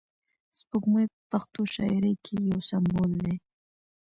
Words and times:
سپوږمۍ 0.57 1.05
په 1.11 1.17
پښتو 1.31 1.61
شاعري 1.73 2.13
کښي 2.23 2.37
یو 2.49 2.59
سمبول 2.69 3.11
دئ. 3.23 3.35